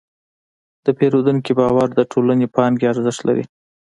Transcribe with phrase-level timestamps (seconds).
[0.85, 3.43] د پیرودونکي باور د ټولې پانګې ارزښت لري.